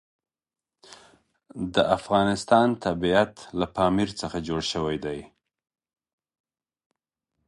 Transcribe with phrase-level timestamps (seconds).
[1.73, 5.19] د افغانستان طبیعت له پامیر څخه جوړ شوی دی.